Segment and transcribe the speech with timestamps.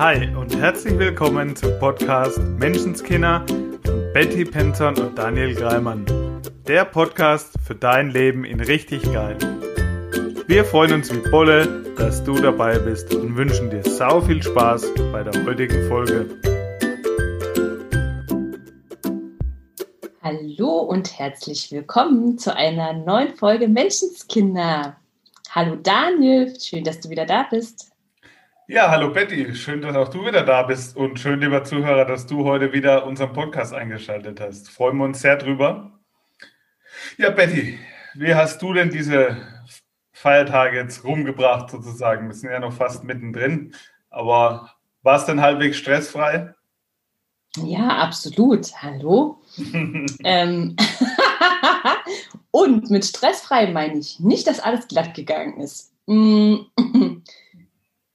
[0.00, 3.44] Hi und herzlich willkommen zum Podcast Menschenskinder
[3.84, 6.06] von Betty Penton und Daniel Greimann.
[6.66, 9.36] Der Podcast für dein Leben in richtig geil.
[10.46, 14.86] Wir freuen uns wie Bolle, dass du dabei bist und wünschen dir sau viel Spaß
[15.12, 16.30] bei der heutigen Folge.
[20.22, 24.96] Hallo und herzlich willkommen zu einer neuen Folge Menschenskinder.
[25.50, 27.89] Hallo Daniel, schön, dass du wieder da bist.
[28.72, 32.26] Ja, hallo Betty, schön, dass auch du wieder da bist und schön, lieber Zuhörer, dass
[32.26, 34.70] du heute wieder unseren Podcast eingeschaltet hast.
[34.70, 35.98] Freuen wir uns sehr drüber.
[37.18, 37.80] Ja, Betty,
[38.14, 39.36] wie hast du denn diese
[40.12, 42.28] Feiertage jetzt rumgebracht sozusagen?
[42.28, 43.74] Wir sind ja noch fast mittendrin,
[44.08, 44.70] aber
[45.02, 46.54] war es denn halbwegs stressfrei?
[47.56, 48.72] Ja, absolut.
[48.80, 49.42] Hallo.
[50.22, 50.76] ähm,
[52.52, 55.92] und mit stressfrei meine ich nicht, dass alles glatt gegangen ist.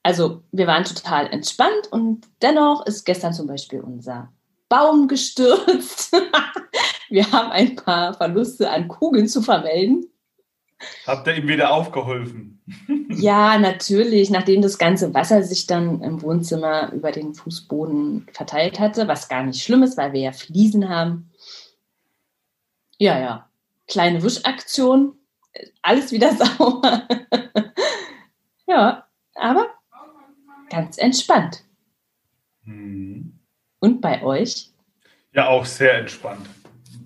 [0.05, 4.31] Also wir waren total entspannt und dennoch ist gestern zum Beispiel unser
[4.69, 6.15] Baum gestürzt.
[7.09, 10.05] wir haben ein paar Verluste an Kugeln zu vermelden.
[11.07, 12.61] Habt ihr ihm wieder aufgeholfen?
[13.09, 14.29] ja, natürlich.
[14.29, 19.41] Nachdem das ganze Wasser sich dann im Wohnzimmer über den Fußboden verteilt hatte, was gar
[19.41, 21.31] nicht schlimm ist, weil wir ja Fliesen haben.
[22.99, 23.49] Ja, ja.
[23.87, 25.17] Kleine Wischaktion.
[25.81, 27.07] Alles wieder sauber.
[28.67, 29.74] ja, aber
[30.75, 31.63] ganz entspannt.
[32.65, 33.39] Mhm.
[33.79, 34.71] Und bei euch?
[35.31, 36.49] Ja, auch sehr entspannt.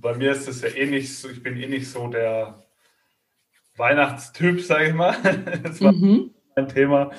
[0.01, 2.65] Bei mir ist es ja eh nicht so, ich bin eh nicht so der
[3.75, 5.15] Weihnachtstyp, sage ich mal.
[5.63, 6.31] Das war mhm.
[6.55, 7.11] ein Thema.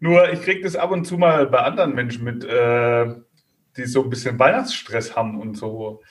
[0.00, 3.14] Nur ich kriege das ab und zu mal bei anderen Menschen mit, äh,
[3.76, 6.02] die so ein bisschen Weihnachtsstress haben und so.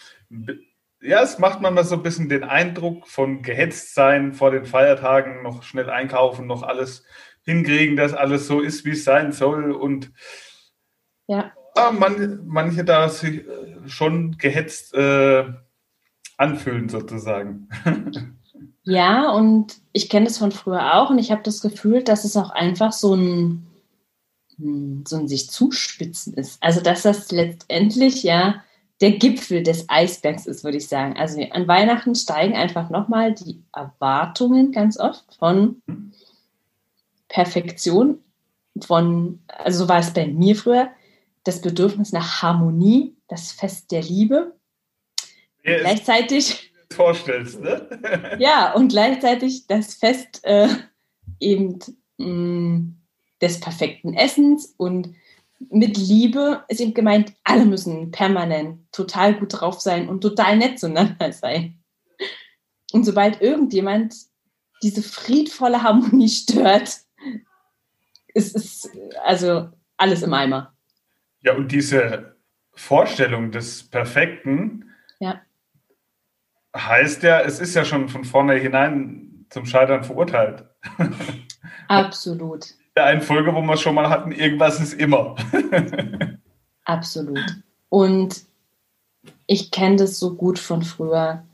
[1.02, 5.44] Ja, es macht manchmal so ein bisschen den Eindruck von gehetzt sein vor den Feiertagen,
[5.44, 7.04] noch schnell einkaufen, noch alles
[7.46, 9.72] hinkriegen, dass alles so ist, wie es sein soll.
[9.72, 10.12] Und
[11.28, 11.52] ja.
[11.76, 15.46] ja man, manche da sich äh, schon gehetzt äh,
[16.38, 17.70] anfühlen, sozusagen.
[18.88, 22.38] Ja, und ich kenne das von früher auch und ich habe das Gefühl, dass es
[22.38, 23.66] auch einfach so ein,
[24.58, 26.62] hm, so ein sich zuspitzen ist.
[26.62, 28.64] Also, dass das letztendlich ja
[29.02, 31.18] der Gipfel des Eisbergs ist, würde ich sagen.
[31.18, 36.14] Also an Weihnachten steigen einfach nochmal die Erwartungen ganz oft von mhm.
[37.28, 38.24] Perfektion
[38.82, 40.92] von, also so war es bei mir früher,
[41.44, 44.56] das Bedürfnis nach Harmonie, das Fest der Liebe.
[45.64, 46.72] Ja, gleichzeitig.
[46.92, 48.38] Vorstellst, ne?
[48.40, 50.68] ja, und gleichzeitig das Fest äh,
[51.40, 51.80] eben
[52.18, 52.98] mh, mm,
[53.42, 55.16] des perfekten Essens und
[55.70, 60.80] mit Liebe ist eben gemeint, alle müssen permanent total gut drauf sein und total nett
[60.80, 61.80] zueinander sein.
[62.92, 64.16] Und sobald irgendjemand
[64.84, 67.00] diese friedvolle Harmonie stört,
[68.36, 68.90] es ist
[69.24, 70.74] also alles im Eimer.
[71.42, 72.36] Ja, und diese
[72.74, 75.42] Vorstellung des Perfekten ja.
[76.76, 80.66] heißt ja, es ist ja schon von vornherein zum Scheitern verurteilt.
[81.88, 82.66] Absolut.
[82.96, 85.36] Der einen Folge, wo wir es schon mal hatten, irgendwas ist immer.
[86.86, 87.58] Absolut.
[87.90, 88.44] Und
[89.48, 91.46] ich kenne das so gut von früher.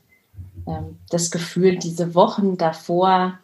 [0.66, 3.38] Ähm, das Gefühl, diese Wochen davor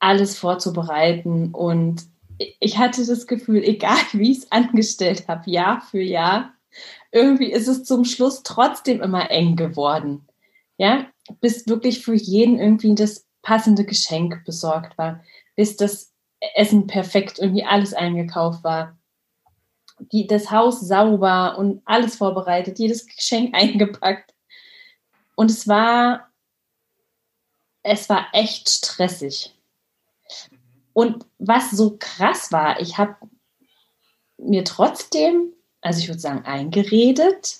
[0.00, 1.54] alles vorzubereiten.
[1.54, 2.02] Und
[2.58, 6.54] ich hatte das Gefühl, egal wie ich es angestellt habe, Jahr für Jahr,
[7.12, 10.26] irgendwie ist es zum Schluss trotzdem immer eng geworden.
[10.78, 11.06] Ja,
[11.40, 15.22] bis wirklich für jeden irgendwie das passende Geschenk besorgt war,
[15.54, 16.12] bis das
[16.54, 18.98] Essen perfekt irgendwie alles eingekauft war,
[20.12, 24.34] die, das Haus sauber und alles vorbereitet, jedes Geschenk eingepackt.
[25.36, 26.30] Und es war,
[27.82, 29.54] es war echt stressig.
[30.92, 33.16] Und was so krass war, ich habe
[34.38, 37.58] mir trotzdem, also ich würde sagen, eingeredet,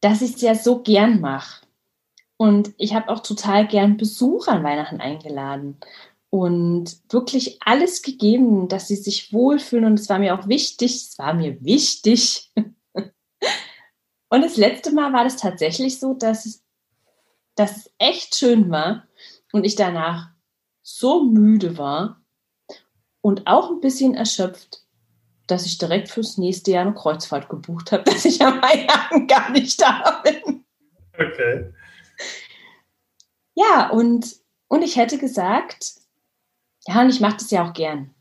[0.00, 1.66] dass ich es ja so gern mache.
[2.36, 5.78] Und ich habe auch total gern Besuch an Weihnachten eingeladen
[6.30, 9.86] und wirklich alles gegeben, dass sie sich wohlfühlen.
[9.86, 12.52] Und es war mir auch wichtig, es war mir wichtig.
[14.28, 16.62] und das letzte Mal war das tatsächlich so, dass
[17.58, 19.08] dass es echt schön war
[19.52, 20.30] und ich danach
[20.88, 22.22] so müde war
[23.20, 24.84] und auch ein bisschen erschöpft,
[25.46, 29.50] dass ich direkt fürs nächste Jahr eine Kreuzfahrt gebucht habe, dass ich am Weihnachten gar
[29.50, 30.64] nicht da bin.
[31.14, 31.72] Okay.
[33.54, 34.36] Ja, und,
[34.68, 35.96] und ich hätte gesagt,
[36.86, 38.14] ja, und ich mache das ja auch gern.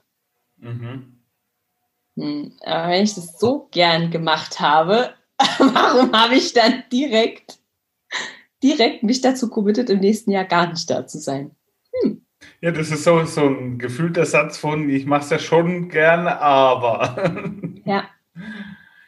[0.58, 1.24] Mhm.
[2.18, 5.14] Hm, aber wenn ich das so gern gemacht habe,
[5.60, 7.60] warum habe ich dann direkt,
[8.62, 11.57] direkt mich dazu committed, im nächsten Jahr gar nicht da zu sein?
[12.60, 16.28] Ja, das ist so, so ein gefühlter Satz von, ich mache es ja schon gern,
[16.28, 17.32] aber.
[17.86, 18.10] Ja.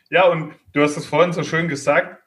[0.10, 2.24] Ja, und du hast es vorhin so schön gesagt,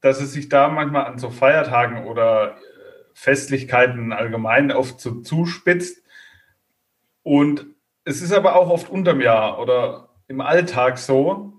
[0.00, 2.60] dass es sich da manchmal an so Feiertagen oder äh,
[3.14, 6.02] Festlichkeiten allgemein oft so zuspitzt.
[7.22, 7.66] Und
[8.04, 11.54] es ist aber auch oft unterm Jahr oder im Alltag so,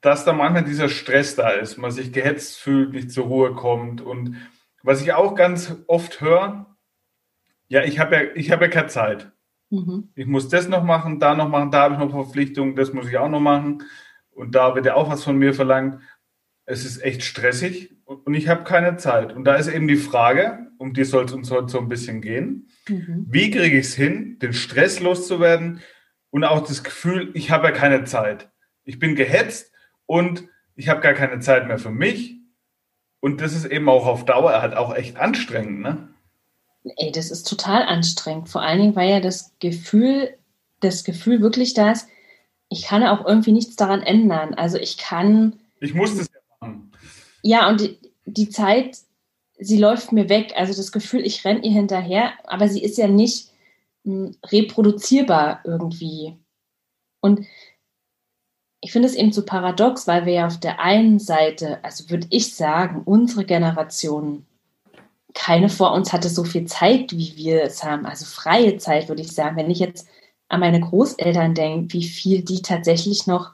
[0.00, 4.00] dass da manchmal dieser Stress da ist, man sich gehetzt fühlt, nicht zur Ruhe kommt.
[4.00, 4.36] Und
[4.82, 6.66] was ich auch ganz oft höre,
[7.68, 9.30] ja, ich habe ja, ich habe ja keine Zeit.
[9.70, 10.10] Mhm.
[10.14, 13.08] Ich muss das noch machen, da noch machen, da habe ich noch Verpflichtungen, das muss
[13.08, 13.82] ich auch noch machen.
[14.30, 16.00] Und da wird ja auch was von mir verlangt.
[16.64, 19.34] Es ist echt stressig und ich habe keine Zeit.
[19.34, 22.20] Und da ist eben die Frage, um die soll es uns heute so ein bisschen
[22.20, 22.68] gehen.
[22.88, 23.26] Mhm.
[23.28, 25.80] Wie kriege ich es hin, den Stress loszuwerden
[26.30, 28.50] und auch das Gefühl, ich habe ja keine Zeit.
[28.84, 29.72] Ich bin gehetzt
[30.06, 30.44] und
[30.74, 32.36] ich habe gar keine Zeit mehr für mich.
[33.20, 36.08] Und das ist eben auch auf Dauer halt auch echt anstrengend, ne?
[36.96, 38.48] Ey, das ist total anstrengend.
[38.48, 40.36] Vor allen Dingen, weil ja das Gefühl,
[40.80, 42.08] das Gefühl wirklich da ist,
[42.68, 44.54] ich kann auch irgendwie nichts daran ändern.
[44.54, 45.60] Also ich kann.
[45.80, 46.92] Ich muss das ja machen.
[47.42, 48.98] Ja, und die, die Zeit,
[49.58, 50.52] sie läuft mir weg.
[50.56, 53.50] Also das Gefühl, ich renne ihr hinterher, aber sie ist ja nicht
[54.04, 56.36] m, hm, reproduzierbar irgendwie.
[57.20, 57.46] Und
[58.80, 62.28] ich finde es eben so paradox, weil wir ja auf der einen Seite, also würde
[62.30, 64.46] ich sagen, unsere Generation,
[65.38, 69.22] keine vor uns hatte so viel Zeit, wie wir es haben, also freie Zeit, würde
[69.22, 69.56] ich sagen.
[69.56, 70.08] Wenn ich jetzt
[70.48, 73.52] an meine Großeltern denke, wie viel die tatsächlich noch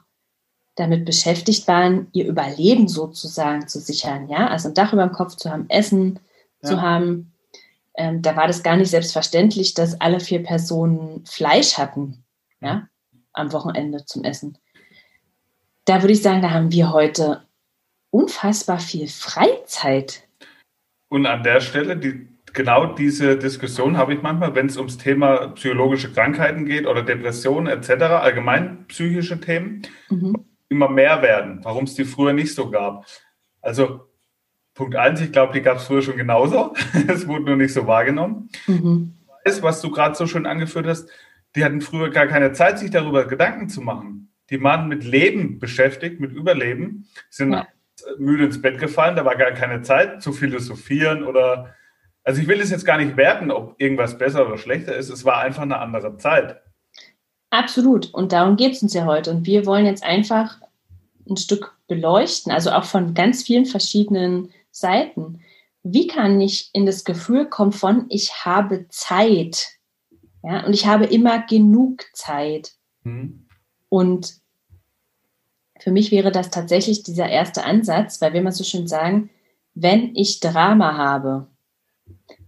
[0.75, 5.35] damit beschäftigt waren, ihr Überleben sozusagen zu sichern, ja, also ein Dach über dem Kopf
[5.35, 6.19] zu haben, Essen
[6.61, 6.69] ja.
[6.69, 7.33] zu haben.
[7.97, 12.25] Ähm, da war das gar nicht selbstverständlich, dass alle vier Personen Fleisch hatten,
[12.59, 12.89] ja,
[13.31, 14.57] am Wochenende zum Essen
[15.85, 17.43] da würde ich sagen, da haben wir heute
[18.09, 20.24] unfassbar viel Freizeit.
[21.09, 25.49] Und an der Stelle, die, genau diese Diskussion habe ich manchmal, wenn es ums Thema
[25.49, 30.35] psychologische Krankheiten geht oder Depressionen etc., allgemein psychische Themen, mhm.
[30.69, 33.05] immer mehr werden, warum es die früher nicht so gab.
[33.61, 34.07] Also
[34.73, 36.73] Punkt eins, ich glaube, die gab es früher schon genauso.
[37.07, 38.49] es wurde nur nicht so wahrgenommen.
[38.67, 39.13] Mhm.
[39.45, 41.09] Weiß, was du gerade so schön angeführt hast,
[41.55, 45.59] die hatten früher gar keine Zeit, sich darüber Gedanken zu machen die waren mit Leben
[45.59, 47.67] beschäftigt, mit Überleben, sind ja.
[48.17, 51.73] Müde ins Bett gefallen, da war gar keine Zeit zu philosophieren oder,
[52.23, 55.25] also ich will es jetzt gar nicht werten, ob irgendwas besser oder schlechter ist, es
[55.25, 56.61] war einfach eine andere Zeit.
[57.49, 59.31] Absolut, und darum geht es uns ja heute.
[59.31, 60.59] Und wir wollen jetzt einfach
[61.29, 65.39] ein Stück beleuchten, also auch von ganz vielen verschiedenen Seiten.
[65.83, 69.67] Wie kann ich in das Gefühl kommen von, ich habe Zeit?
[70.43, 72.73] Ja, und ich habe immer genug Zeit.
[73.03, 73.47] Mhm.
[73.89, 74.35] Und
[75.79, 79.29] für mich wäre das tatsächlich dieser erste Ansatz, weil wir immer so schön sagen,
[79.73, 81.47] wenn ich Drama habe,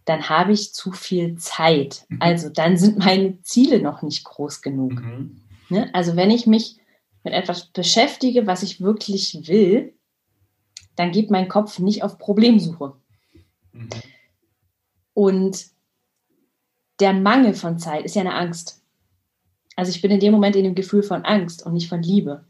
[0.06, 2.06] dann habe ich zu viel Zeit.
[2.08, 2.22] Mhm.
[2.22, 4.94] Also dann sind meine Ziele noch nicht groß genug.
[4.94, 5.42] Mhm.
[5.70, 5.94] Ne?
[5.94, 6.78] Also wenn ich mich
[7.24, 9.94] mit etwas beschäftige, was ich wirklich will,
[10.96, 12.94] dann geht mein Kopf nicht auf Problemsuche.
[13.74, 13.90] Mhm.
[15.14, 15.66] Und
[17.02, 18.82] der Mangel von Zeit ist ja eine Angst.
[19.76, 22.46] Also ich bin in dem Moment in dem Gefühl von Angst und nicht von Liebe.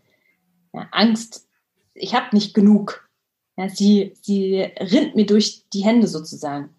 [0.73, 1.47] Ja, Angst,
[1.93, 3.09] ich habe nicht genug.
[3.57, 6.75] Ja, sie, sie rinnt mir durch die Hände sozusagen.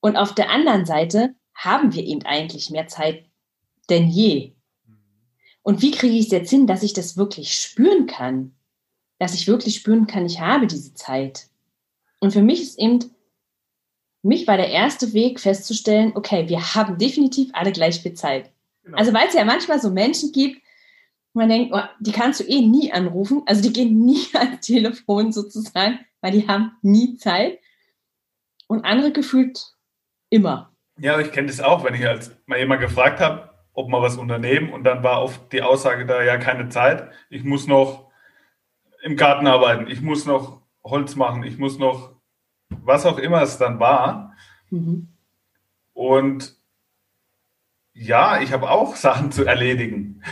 [0.00, 3.28] Und auf der anderen Seite haben wir eben eigentlich mehr Zeit
[3.90, 4.52] denn je.
[5.62, 8.54] Und wie kriege ich es jetzt hin, dass ich das wirklich spüren kann?
[9.18, 11.48] Dass ich wirklich spüren kann, ich habe diese Zeit.
[12.20, 13.00] Und für mich ist eben,
[14.22, 18.50] mich war der erste Weg festzustellen, okay, wir haben definitiv alle gleich viel Zeit.
[18.84, 18.96] Genau.
[18.96, 20.62] Also weil es ja manchmal so Menschen gibt,
[21.32, 23.42] man denkt, oh, die kannst du eh nie anrufen.
[23.46, 27.58] Also die gehen nie ans Telefon sozusagen, weil die haben nie Zeit.
[28.66, 29.74] Und andere gefühlt
[30.30, 30.72] immer.
[30.98, 34.16] Ja, ich kenne das auch, wenn ich als mal jemand gefragt habe, ob wir was
[34.16, 37.10] unternehmen und dann war oft die Aussage da, ja, keine Zeit.
[37.30, 38.10] Ich muss noch
[39.02, 42.18] im Garten arbeiten, ich muss noch Holz machen, ich muss noch
[42.68, 44.34] was auch immer es dann war.
[44.70, 45.08] Mhm.
[45.94, 46.57] Und
[47.98, 50.22] ja, ich habe auch Sachen zu erledigen.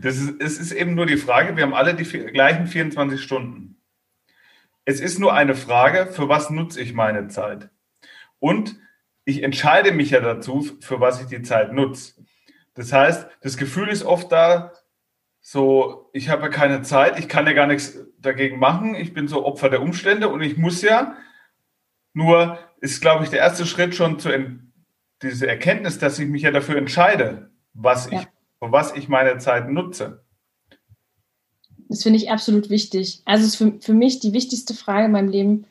[0.00, 3.80] Das ist, es ist eben nur die Frage, wir haben alle die gleichen 24 Stunden.
[4.84, 7.70] Es ist nur eine Frage, für was nutze ich meine Zeit?
[8.40, 8.76] Und
[9.24, 12.14] ich entscheide mich ja dazu, für was ich die Zeit nutze.
[12.74, 14.72] Das heißt, das Gefühl ist oft da,
[15.40, 19.28] so, ich habe ja keine Zeit, ich kann ja gar nichts dagegen machen, ich bin
[19.28, 21.16] so Opfer der Umstände und ich muss ja.
[22.14, 24.30] Nur ist, glaube ich, der erste Schritt schon zu,
[25.22, 28.20] diese Erkenntnis, dass ich mich ja dafür entscheide, was ja.
[28.20, 28.26] ich,
[28.58, 30.24] für was ich meine Zeit nutze.
[31.88, 33.22] Das finde ich absolut wichtig.
[33.24, 35.66] Also ist für, für mich die wichtigste Frage in meinem Leben,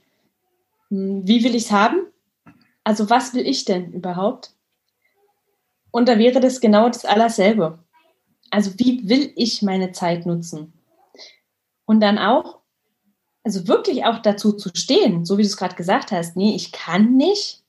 [0.90, 2.12] hm, wie will ich es haben?
[2.84, 4.54] also was will ich denn überhaupt?
[5.92, 7.80] Und da wäre das genau das Allerselbe.
[8.50, 10.74] Also wie will ich meine Zeit nutzen?
[11.86, 12.60] Und dann auch,
[13.44, 16.72] also wirklich auch dazu zu stehen, so wie du es gerade gesagt hast, nee, ich
[16.72, 17.64] kann nicht,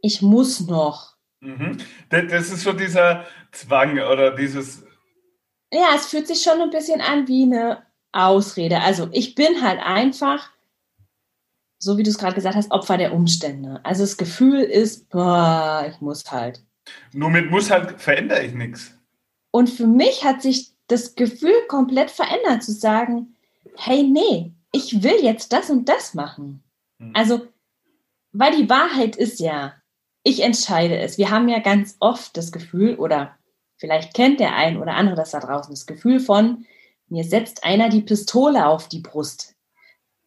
[0.00, 1.11] ich muss noch.
[1.42, 1.78] Mhm.
[2.08, 4.84] Das ist so dieser Zwang oder dieses.
[5.72, 7.82] Ja, es fühlt sich schon ein bisschen an wie eine
[8.12, 8.80] Ausrede.
[8.80, 10.50] Also ich bin halt einfach,
[11.78, 13.80] so wie du es gerade gesagt hast, Opfer der Umstände.
[13.82, 16.62] Also das Gefühl ist, boah, ich muss halt.
[17.12, 18.96] Nur mit muss halt verändere ich nichts.
[19.50, 23.34] Und für mich hat sich das Gefühl komplett verändert, zu sagen,
[23.76, 26.62] hey, nee, ich will jetzt das und das machen.
[26.98, 27.12] Hm.
[27.14, 27.48] Also,
[28.32, 29.74] weil die Wahrheit ist ja,
[30.22, 31.18] ich entscheide es.
[31.18, 33.36] Wir haben ja ganz oft das Gefühl, oder
[33.76, 36.66] vielleicht kennt der ein oder andere das da draußen, das Gefühl von,
[37.08, 39.54] mir setzt einer die Pistole auf die Brust.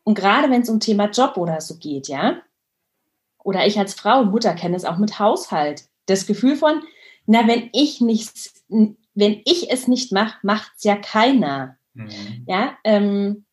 [0.03, 2.41] Und gerade wenn es um Thema Job oder so geht, ja,
[3.43, 6.81] oder ich als Frau, Mutter kenne es auch mit Haushalt, das Gefühl von,
[7.25, 11.77] na, wenn ich nichts, wenn ich es nicht mache, macht es ja keiner.
[11.93, 12.43] Mhm.
[12.47, 13.45] Ja, ähm,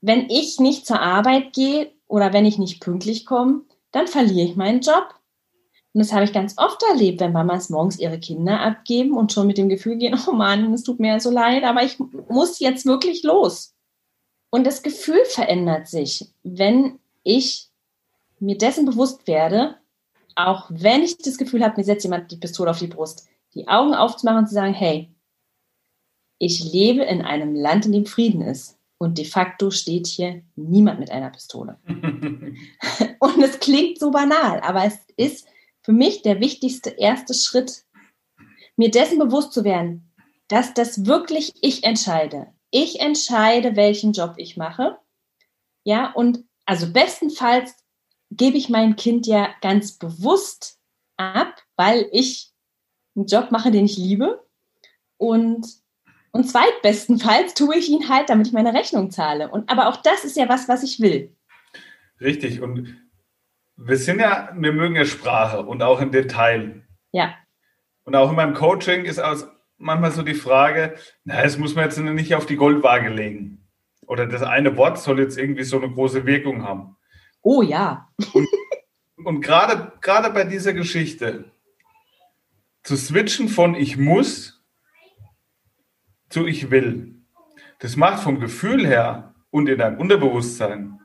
[0.00, 4.56] wenn ich nicht zur Arbeit gehe oder wenn ich nicht pünktlich komme, dann verliere ich
[4.56, 5.14] meinen Job.
[5.96, 9.46] Und das habe ich ganz oft erlebt, wenn Mamas morgens ihre Kinder abgeben und schon
[9.46, 11.98] mit dem Gefühl gehen, oh Mann, es tut mir so leid, aber ich
[12.28, 13.74] muss jetzt wirklich los.
[14.50, 17.70] Und das Gefühl verändert sich, wenn ich
[18.40, 19.76] mir dessen bewusst werde,
[20.34, 23.66] auch wenn ich das Gefühl habe, mir setzt jemand die Pistole auf die Brust, die
[23.66, 25.08] Augen aufzumachen und zu sagen, hey,
[26.38, 28.76] ich lebe in einem Land, in dem Frieden ist.
[28.98, 31.78] Und de facto steht hier niemand mit einer Pistole.
[31.86, 35.46] und es klingt so banal, aber es ist
[35.86, 37.84] für mich der wichtigste erste Schritt,
[38.76, 40.12] mir dessen bewusst zu werden,
[40.48, 42.48] dass das wirklich ich entscheide.
[42.72, 44.98] Ich entscheide, welchen Job ich mache.
[45.84, 47.76] Ja, und also bestenfalls
[48.32, 50.80] gebe ich mein Kind ja ganz bewusst
[51.18, 52.52] ab, weil ich
[53.14, 54.44] einen Job mache, den ich liebe.
[55.18, 55.68] Und,
[56.32, 59.52] und zweitbestenfalls tue ich ihn halt, damit ich meine Rechnung zahle.
[59.52, 61.32] Und, aber auch das ist ja was, was ich will.
[62.20, 62.60] Richtig.
[62.60, 63.05] Und
[63.76, 66.82] wir sind ja, wir mögen ja Sprache und auch im Detail.
[67.12, 67.34] Ja.
[68.04, 69.46] Und auch in meinem Coaching ist aus
[69.78, 73.66] manchmal so die Frage, na, das muss man jetzt nicht auf die Goldwaage legen.
[74.06, 76.96] Oder das eine Wort soll jetzt irgendwie so eine große Wirkung haben.
[77.42, 78.08] Oh ja.
[78.32, 78.48] und,
[79.24, 81.50] und gerade, gerade bei dieser Geschichte
[82.82, 84.64] zu switchen von ich muss
[86.28, 87.16] zu ich will,
[87.80, 91.00] das macht vom Gefühl her und in deinem Unterbewusstsein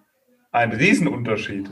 [0.52, 1.72] einen Riesenunterschied.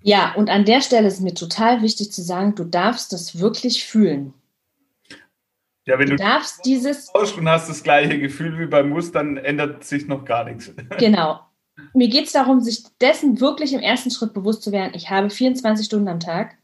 [0.00, 3.84] Ja, und an der Stelle ist mir total wichtig zu sagen, du darfst das wirklich
[3.84, 4.32] fühlen.
[5.86, 9.38] Ja, wenn du, du darfst dieses und hast das gleiche Gefühl wie beim Muss, dann
[9.38, 10.70] ändert sich noch gar nichts.
[10.98, 11.40] Genau.
[11.94, 14.92] Mir geht es darum, sich dessen wirklich im ersten Schritt bewusst zu werden.
[14.94, 16.58] Ich habe 24 Stunden am Tag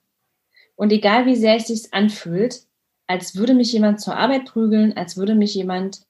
[0.76, 2.62] und egal wie sehr es sich anfühlt,
[3.07, 6.03] als würde mich jemand zur Arbeit prügeln, als würde mich jemand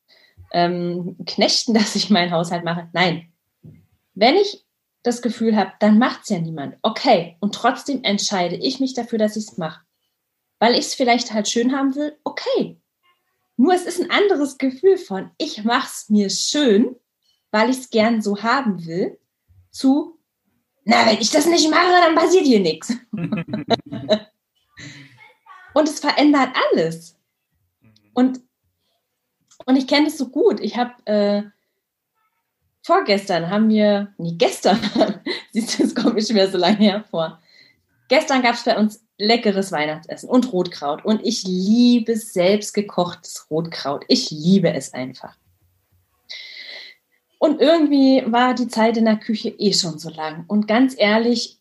[0.52, 2.88] ähm, knechten, dass ich meinen Haushalt mache.
[2.92, 3.28] Nein.
[4.14, 4.63] Wenn ich
[5.04, 6.76] das Gefühl habe, dann macht es ja niemand.
[6.82, 9.84] Okay, und trotzdem entscheide ich mich dafür, dass ich es mache.
[10.58, 12.80] Weil ich es vielleicht halt schön haben will, okay.
[13.56, 16.96] Nur es ist ein anderes Gefühl von, ich mache es mir schön,
[17.50, 19.18] weil ich es gern so haben will,
[19.70, 20.18] zu,
[20.84, 22.92] na, wenn ich das nicht mache, dann passiert hier nichts.
[25.74, 27.18] und es verändert alles.
[28.14, 28.40] Und,
[29.66, 30.60] und ich kenne es so gut.
[30.60, 31.42] Ich habe äh,
[32.84, 34.78] vorgestern haben wir, nee, gestern,
[35.52, 37.40] siehst du, es kommt schon wieder so lange hervor.
[38.08, 41.04] Gestern gab es bei uns leckeres Weihnachtsessen und Rotkraut.
[41.04, 44.04] Und ich liebe selbst gekochtes Rotkraut.
[44.08, 45.36] Ich liebe es einfach.
[47.38, 50.44] Und irgendwie war die Zeit in der Küche eh schon so lang.
[50.46, 51.58] Und ganz ehrlich,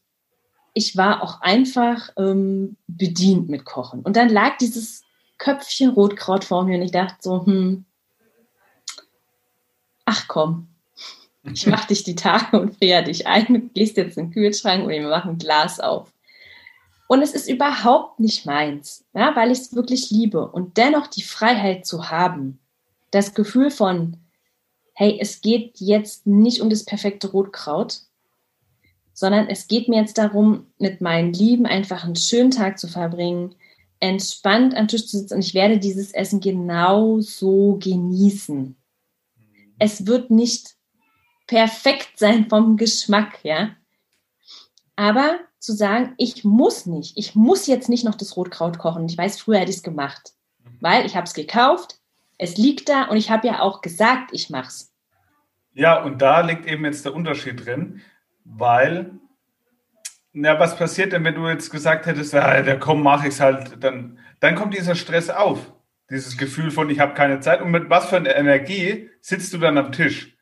[0.74, 4.02] ich war auch einfach ähm, bedient mit Kochen.
[4.02, 5.04] Und dann lag dieses
[5.38, 7.86] Köpfchen Rotkraut vor mir und ich dachte so, hm,
[10.06, 10.73] ach komm,
[11.52, 14.90] ich mach dich die Tage und friere dich ein, gehst jetzt in den Kühlschrank und
[14.90, 16.12] wir machen ein Glas auf.
[17.08, 20.48] Und es ist überhaupt nicht meins, ja, weil ich es wirklich liebe.
[20.48, 22.60] Und dennoch die Freiheit zu haben,
[23.12, 24.18] das Gefühl von,
[24.94, 28.02] hey, es geht jetzt nicht um das perfekte Rotkraut,
[29.14, 33.54] sondern es geht mir jetzt darum, mit meinen Lieben einfach einen schönen Tag zu verbringen,
[34.00, 38.76] entspannt am Tisch zu sitzen und ich werde dieses Essen genau so genießen.
[39.78, 40.76] Es wird nicht
[41.54, 43.70] perfekt sein vom Geschmack, ja.
[44.96, 49.06] Aber zu sagen, ich muss nicht, ich muss jetzt nicht noch das Rotkraut kochen.
[49.06, 50.34] Ich weiß, früher hätte ich es gemacht,
[50.82, 52.00] weil ich habe es gekauft,
[52.40, 54.92] es liegt da und ich habe ja auch gesagt, ich mache es.
[55.74, 58.02] Ja, und da liegt eben jetzt der Unterschied drin,
[58.46, 59.12] weil
[60.34, 63.84] Ja, was passiert denn, wenn du jetzt gesagt hättest, ja, der komm, mach ich's halt,
[63.84, 65.72] dann, dann kommt dieser Stress auf.
[66.10, 67.62] Dieses Gefühl von, ich habe keine Zeit.
[67.62, 70.33] Und mit was für einer Energie sitzt du dann am Tisch?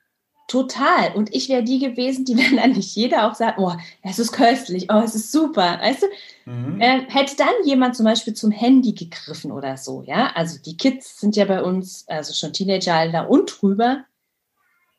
[0.47, 1.13] Total.
[1.15, 4.31] Und ich wäre die gewesen, die wenn dann nicht jeder auch sagt, oh, es ist
[4.31, 5.79] köstlich, oh, es ist super.
[5.81, 6.81] Weißt du, mhm.
[6.81, 10.31] äh, hätte dann jemand zum Beispiel zum Handy gegriffen oder so, ja.
[10.35, 14.05] Also die Kids sind ja bei uns, also schon Teenageralter und drüber.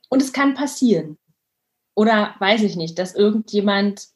[0.08, 1.18] Und es kann passieren.
[1.94, 4.08] Oder weiß ich nicht, dass irgendjemand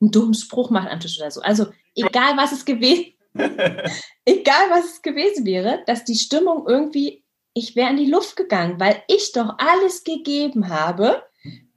[0.00, 1.40] einen dummen Spruch macht am Tisch oder so.
[1.40, 3.12] Also egal was es gewesen,
[4.24, 7.21] egal was es gewesen wäre, dass die Stimmung irgendwie,
[7.54, 11.22] ich wäre in die Luft gegangen, weil ich doch alles gegeben habe,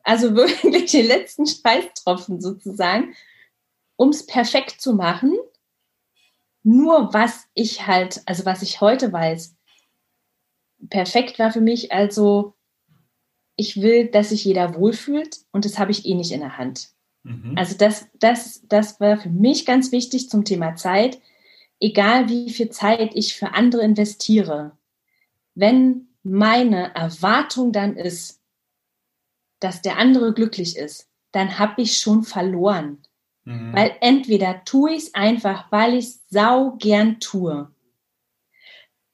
[0.03, 3.15] also wirklich den letzten Schweißtropfen sozusagen,
[3.95, 5.37] um es perfekt zu machen.
[6.63, 9.55] Nur was ich halt, also was ich heute weiß,
[10.89, 12.53] perfekt war für mich also,
[13.55, 16.89] ich will, dass sich jeder wohlfühlt und das habe ich eh nicht in der Hand.
[17.23, 17.53] Mhm.
[17.55, 21.19] Also das, das, das war für mich ganz wichtig zum Thema Zeit.
[21.79, 24.77] Egal wie viel Zeit ich für andere investiere,
[25.55, 28.41] wenn meine Erwartung dann ist,
[29.59, 32.99] dass der andere glücklich ist, dann habe ich schon verloren.
[33.45, 33.73] Mhm.
[33.73, 37.71] Weil entweder tue ich es einfach, weil ich es sau gern tue,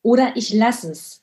[0.02, 1.22] oder ich lasse es.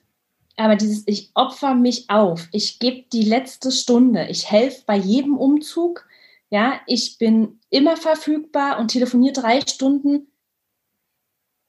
[0.56, 5.36] Aber dieses, ich opfer mich auf, ich gebe die letzte Stunde, ich helfe bei jedem
[5.36, 6.06] Umzug,
[6.50, 10.28] ja, ich bin immer verfügbar und telefoniere drei Stunden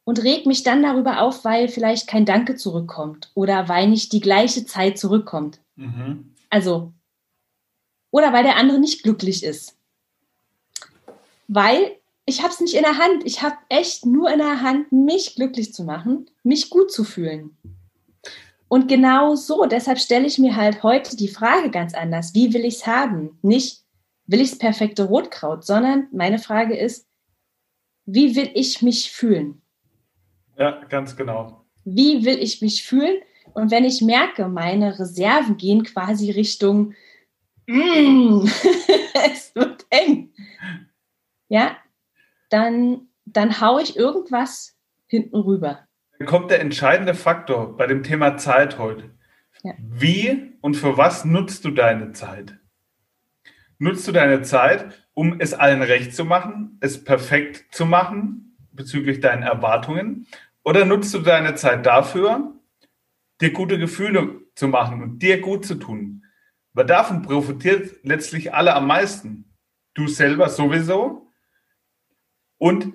[0.10, 4.22] und reg mich dann darüber auf, weil vielleicht kein Danke zurückkommt oder weil nicht die
[4.22, 5.60] gleiche Zeit zurückkommt.
[5.76, 6.34] Mhm.
[6.50, 6.94] Also,
[8.10, 9.78] oder weil der andere nicht glücklich ist.
[11.48, 11.92] Weil
[12.26, 13.24] ich habe es nicht in der Hand.
[13.24, 17.56] Ich habe echt nur in der Hand, mich glücklich zu machen, mich gut zu fühlen.
[18.68, 22.34] Und genau so, deshalb stelle ich mir halt heute die Frage ganz anders.
[22.34, 23.38] Wie will ich es haben?
[23.44, 23.84] Nicht,
[24.26, 27.06] will ich das perfekte Rotkraut, sondern meine Frage ist,
[28.08, 29.62] wie will ich mich fühlen?
[30.60, 31.66] Ja, ganz genau.
[31.86, 33.18] Wie will ich mich fühlen?
[33.54, 36.94] Und wenn ich merke, meine Reserven gehen quasi Richtung,
[37.66, 38.46] mm,
[39.32, 40.34] es wird eng,
[41.48, 41.78] ja,
[42.50, 45.88] dann, dann haue ich irgendwas hinten rüber.
[46.20, 49.10] Dann kommt der entscheidende Faktor bei dem Thema Zeit heute.
[49.64, 49.74] Ja.
[49.80, 52.60] Wie und für was nutzt du deine Zeit?
[53.80, 59.22] nutzt du deine Zeit, um es allen recht zu machen, es perfekt zu machen bezüglich
[59.22, 60.28] deinen Erwartungen?
[60.70, 62.54] Oder nutzt du deine Zeit dafür,
[63.42, 66.24] dir gute Gefühle zu machen und dir gut zu tun?
[66.74, 69.52] Weil davon profitiert letztlich alle am meisten.
[69.96, 71.32] Du selber sowieso
[72.60, 72.94] und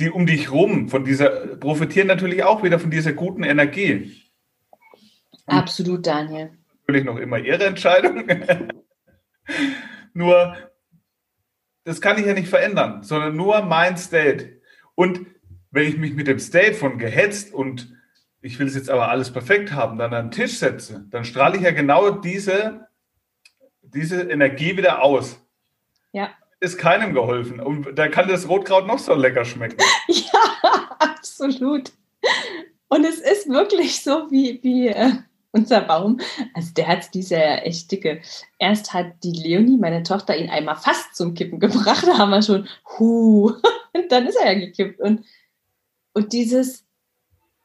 [0.00, 4.20] die um dich rum von dieser profitieren natürlich auch wieder von dieser guten Energie.
[5.46, 6.58] Und Absolut, Daniel.
[6.80, 8.26] Natürlich noch immer ihre Entscheidung.
[10.12, 10.56] Nur,
[11.84, 14.60] das kann ich ja nicht verändern, sondern nur mein State.
[14.96, 15.24] Und
[15.70, 17.94] wenn ich mich mit dem State von gehetzt und
[18.42, 21.56] ich will es jetzt aber alles perfekt haben, dann an den Tisch setze, dann strahle
[21.56, 22.88] ich ja genau diese,
[23.82, 25.40] diese Energie wieder aus.
[26.12, 26.30] Ja.
[26.58, 27.60] Ist keinem geholfen.
[27.60, 29.78] Und da kann das Rotkraut noch so lecker schmecken.
[30.08, 31.92] Ja, absolut.
[32.88, 35.12] Und es ist wirklich so, wie, wie äh,
[35.52, 36.20] unser Baum.
[36.54, 38.20] Also der hat diese echt dicke.
[38.58, 42.04] Erst hat die Leonie, meine Tochter, ihn einmal fast zum Kippen gebracht.
[42.06, 43.52] Da haben wir schon, hu,
[43.92, 45.00] und dann ist er ja gekippt.
[45.00, 45.24] Und,
[46.12, 46.84] und dieses,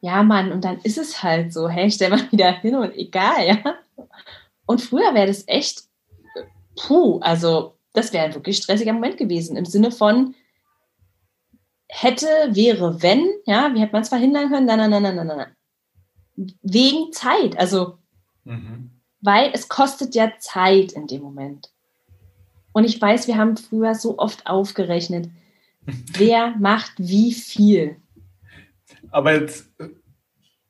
[0.01, 3.47] ja Mann, und dann ist es halt so, hey, stell mal wieder hin und egal,
[3.47, 3.75] ja.
[4.65, 5.84] Und früher wäre das echt,
[6.75, 9.58] puh, also das wäre ein wirklich stressiger Moment gewesen.
[9.58, 10.36] Im Sinne von,
[11.88, 14.65] hätte, wäre, wenn, ja, wie hätte man es verhindern können?
[14.65, 15.55] Nein, nein, nein, nein, nein, nein
[16.36, 17.58] wegen Zeit.
[17.58, 17.97] Also,
[18.43, 18.91] mhm.
[19.21, 21.71] weil es kostet ja Zeit in dem Moment.
[22.73, 25.29] Und ich weiß, wir haben früher so oft aufgerechnet,
[25.86, 27.97] wer macht wie viel.
[29.15, 29.73] Aber jetzt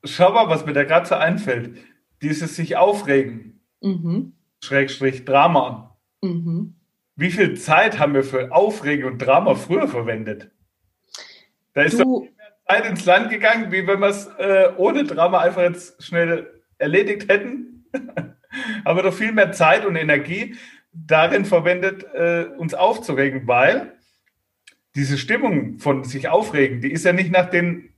[0.04, 1.78] schau mal, was mir da gerade so einfällt.
[2.22, 4.34] Dieses sich aufregen, mhm.
[4.62, 5.98] Schrägstrich Drama.
[6.22, 6.76] Mhm.
[7.16, 10.52] Wie viel Zeit haben wir für Aufregen und Drama früher verwendet?
[11.72, 12.28] Da ist du, doch
[12.68, 17.28] Zeit ins Land gegangen, wie wenn wir es äh, ohne Drama einfach jetzt schnell erledigt
[17.28, 17.84] hätten.
[18.84, 20.54] Aber doch viel mehr Zeit und Energie
[20.92, 23.92] darin verwendet, äh, uns aufzuregen, weil
[24.94, 27.95] diese Stimmung von sich aufregen, die ist ja nicht nach den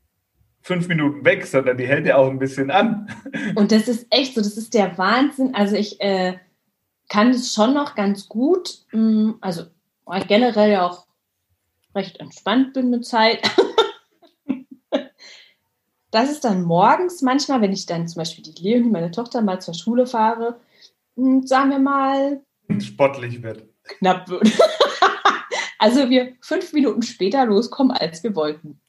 [0.69, 3.09] fünf Minuten weg, sondern die hält ja auch ein bisschen an.
[3.55, 5.55] Und das ist echt so, das ist der Wahnsinn.
[5.55, 6.37] Also ich äh,
[7.09, 9.63] kann es schon noch ganz gut, mh, mm, also
[10.05, 11.07] weil ich generell ja auch
[11.95, 13.51] recht entspannt bin mit Zeit.
[16.11, 19.63] das ist dann morgens manchmal, wenn ich dann zum Beispiel die Leonie, meine Tochter, mal
[19.63, 20.61] zur Schule fahre,
[21.17, 22.43] hm, sagen wir mal.
[22.79, 23.65] Sportlich wird.
[23.85, 24.53] Knapp wird.
[25.81, 28.81] Also wir fünf Minuten später loskommen, als wir wollten.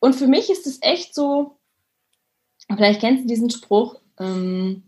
[0.00, 1.58] Und für mich ist es echt so,
[2.74, 4.82] vielleicht kennst du diesen Spruch, ähm,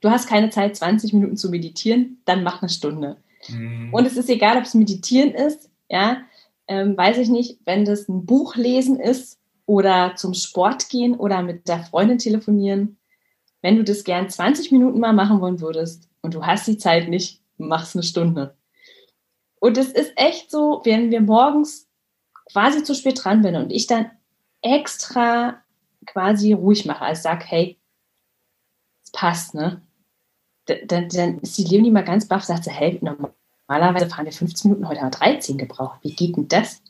[0.00, 3.18] du hast keine Zeit, 20 Minuten zu meditieren, dann mach eine Stunde.
[3.48, 3.92] Mhm.
[3.92, 6.22] Und es ist egal, ob es meditieren ist, ja,
[6.66, 11.42] ähm, weiß ich nicht, wenn das ein Buch lesen ist oder zum Sport gehen oder
[11.42, 12.96] mit der Freundin telefonieren.
[13.60, 17.08] Wenn du das gern 20 Minuten mal machen wollen würdest und du hast die Zeit
[17.08, 18.56] nicht, mach's eine Stunde.
[19.60, 21.89] Und es ist echt so, wenn wir morgens
[22.52, 24.10] quasi zu spät dran bin und ich dann
[24.62, 25.62] extra
[26.06, 27.78] quasi ruhig mache, also sag, hey,
[29.04, 29.82] es passt, ne?
[30.66, 34.70] Dann, dann ist die Leonie mal ganz baff, sagt sie, hey, normalerweise fahren wir 15
[34.70, 35.98] Minuten, heute haben wir 13 gebraucht.
[36.02, 36.82] Wie geht denn das?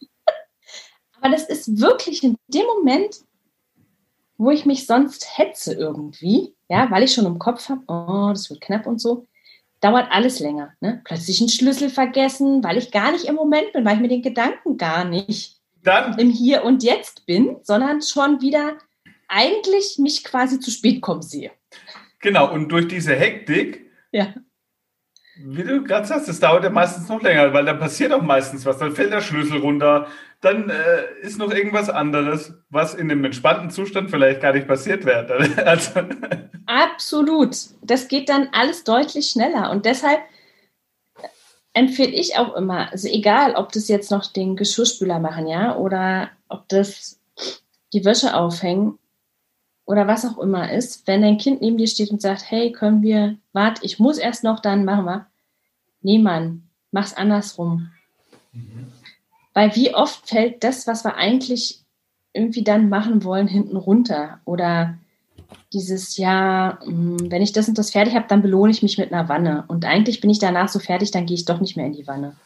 [1.20, 3.20] Aber das ist wirklich in dem Moment,
[4.38, 8.50] wo ich mich sonst hetze irgendwie, ja, weil ich schon im Kopf habe, oh, das
[8.50, 9.26] wird knapp und so,
[9.80, 10.72] dauert alles länger.
[10.80, 11.00] Ne?
[11.04, 14.22] Plötzlich einen Schlüssel vergessen, weil ich gar nicht im Moment bin, weil ich mit den
[14.22, 16.18] Gedanken gar nicht Dann.
[16.18, 18.78] im Hier und Jetzt bin, sondern schon wieder
[19.28, 21.50] eigentlich mich quasi zu spät kommen sehe.
[22.20, 24.34] Genau, und durch diese Hektik, ja.
[25.36, 28.64] wie du gerade sagst, das dauert ja meistens noch länger, weil da passiert auch meistens
[28.64, 28.78] was.
[28.78, 30.08] Dann fällt der Schlüssel runter,
[30.40, 35.04] dann äh, ist noch irgendwas anderes, was in dem entspannten Zustand vielleicht gar nicht passiert
[35.04, 35.48] wäre.
[35.64, 36.00] Also,
[36.66, 37.56] Absolut.
[37.82, 39.70] Das geht dann alles deutlich schneller.
[39.70, 40.20] Und deshalb
[41.72, 46.30] empfehle ich auch immer, also egal, ob das jetzt noch den Geschirrspüler machen, ja, oder
[46.48, 47.20] ob das
[47.92, 48.98] die Wäsche aufhängen
[49.84, 53.02] oder was auch immer ist, wenn dein Kind neben dir steht und sagt, hey, können
[53.02, 55.26] wir, warte, ich muss erst noch, dann machen wir.
[56.00, 57.90] Nee, Mann, mach's andersrum.
[58.52, 58.95] Mhm.
[59.56, 61.80] Weil wie oft fällt das, was wir eigentlich
[62.34, 64.38] irgendwie dann machen wollen, hinten runter?
[64.44, 64.98] Oder
[65.72, 69.14] dieses, ja, hm, wenn ich das und das fertig habe, dann belohne ich mich mit
[69.14, 69.64] einer Wanne.
[69.68, 72.06] Und eigentlich bin ich danach so fertig, dann gehe ich doch nicht mehr in die
[72.06, 72.36] Wanne.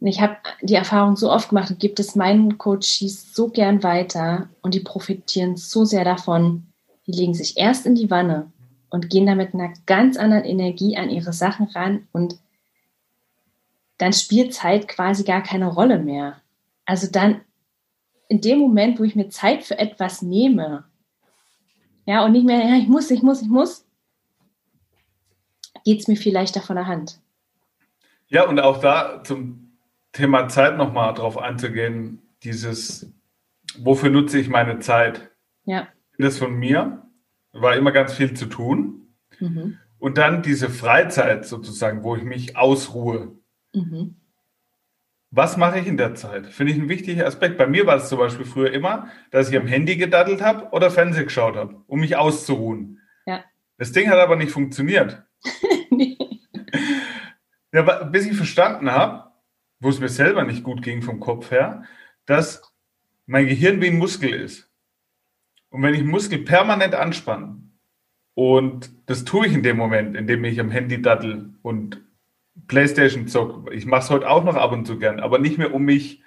[0.00, 3.82] Und ich habe die Erfahrung so oft gemacht und gibt es meinen Coaches so gern
[3.82, 6.68] weiter und die profitieren so sehr davon.
[7.06, 8.50] Die legen sich erst in die Wanne
[8.88, 12.38] und gehen da mit einer ganz anderen Energie an ihre Sachen ran und
[13.98, 16.40] dann spielt Zeit quasi gar keine Rolle mehr.
[16.84, 17.40] Also dann
[18.28, 20.84] in dem Moment, wo ich mir Zeit für etwas nehme,
[22.06, 23.84] ja, und nicht mehr, ja, ich muss, ich muss, ich muss,
[25.84, 27.20] geht es mir viel leichter von der Hand.
[28.28, 29.78] Ja, und auch da zum
[30.12, 33.12] Thema Zeit nochmal drauf einzugehen, dieses,
[33.78, 35.30] wofür nutze ich meine Zeit?
[35.64, 35.88] Ja.
[36.18, 37.06] Das von mir
[37.52, 39.14] war immer ganz viel zu tun.
[39.38, 39.78] Mhm.
[39.98, 43.36] Und dann diese Freizeit sozusagen, wo ich mich ausruhe.
[43.76, 44.16] Mhm.
[45.30, 46.46] Was mache ich in der Zeit?
[46.46, 47.58] Finde ich ein wichtiger Aspekt.
[47.58, 50.90] Bei mir war es zum Beispiel früher immer, dass ich am Handy gedaddelt habe oder
[50.90, 53.00] Fernsehen geschaut habe, um mich auszuruhen.
[53.26, 53.44] Ja.
[53.76, 55.24] Das Ding hat aber nicht funktioniert.
[55.90, 56.16] nee.
[57.72, 59.30] ja, bis ich verstanden habe,
[59.78, 61.84] wo es mir selber nicht gut ging vom Kopf her,
[62.24, 62.62] dass
[63.26, 64.70] mein Gehirn wie ein Muskel ist.
[65.68, 67.60] Und wenn ich einen Muskel permanent anspanne,
[68.32, 72.05] und das tue ich in dem Moment, in dem ich am Handy daddel und
[72.66, 73.70] Playstation zock.
[73.72, 76.22] Ich mache es heute auch noch ab und zu gern, aber nicht mehr, um mich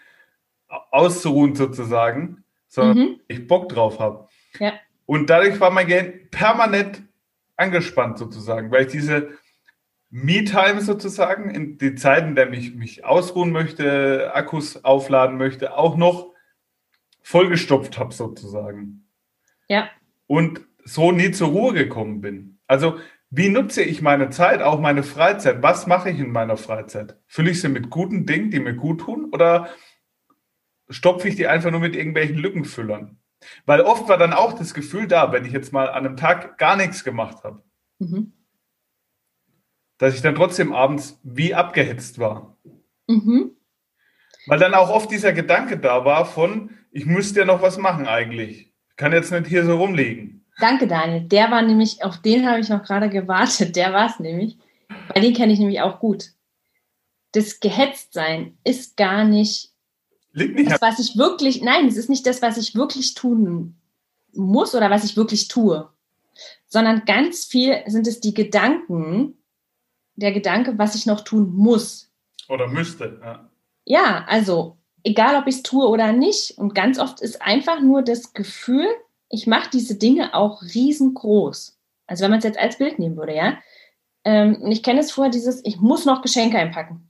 [0.92, 3.20] auszuruhen sozusagen, sondern mhm.
[3.28, 4.28] ich Bock drauf habe.
[4.60, 4.74] Ja.
[5.06, 7.02] Und dadurch war mein Gehirn permanent
[7.58, 9.30] angespannt sozusagen, weil ich diese
[10.12, 15.98] Me-Time sozusagen, in die Zeiten, in denen ich mich ausruhen möchte, Akkus aufladen möchte, auch
[15.98, 16.34] noch
[17.22, 19.06] vollgestopft habe sozusagen.
[19.68, 19.90] Ja.
[20.26, 22.60] Und so nie zur Ruhe gekommen bin.
[22.66, 23.00] Also
[23.32, 25.62] wie nutze ich meine Zeit, auch meine Freizeit?
[25.62, 27.20] Was mache ich in meiner Freizeit?
[27.28, 29.70] Fülle ich sie mit guten Dingen, die mir gut tun, oder
[30.90, 33.20] stopfe ich die einfach nur mit irgendwelchen Lückenfüllern?
[33.66, 36.58] Weil oft war dann auch das Gefühl da, wenn ich jetzt mal an einem Tag
[36.58, 37.64] gar nichts gemacht habe,
[38.00, 38.34] mhm.
[39.98, 42.58] dass ich dann trotzdem abends wie abgehetzt war.
[43.08, 43.56] Mhm.
[44.48, 48.08] Weil dann auch oft dieser Gedanke da war von, ich müsste ja noch was machen
[48.08, 48.74] eigentlich.
[48.90, 50.39] Ich kann jetzt nicht hier so rumliegen.
[50.60, 51.22] Danke, Daniel.
[51.22, 53.76] Der war nämlich, auf den habe ich noch gerade gewartet.
[53.76, 54.58] Der war es nämlich.
[55.14, 56.32] Weil den kenne ich nämlich auch gut.
[57.32, 59.72] Das Gehetztsein ist gar nicht,
[60.32, 63.76] Liegt nicht das, was ich wirklich, nein, es ist nicht das, was ich wirklich tun
[64.34, 65.90] muss oder was ich wirklich tue,
[66.68, 69.38] sondern ganz viel sind es die Gedanken,
[70.16, 72.12] der Gedanke, was ich noch tun muss.
[72.48, 73.20] Oder müsste.
[73.22, 73.50] Ja,
[73.86, 76.58] ja also egal, ob ich es tue oder nicht.
[76.58, 78.88] Und ganz oft ist einfach nur das Gefühl,
[79.30, 81.78] ich mache diese Dinge auch riesengroß.
[82.08, 83.60] Also wenn man es jetzt als Bild nehmen würde, ja.
[84.26, 87.10] Ähm, ich kenne es vorher, dieses, ich muss noch Geschenke einpacken.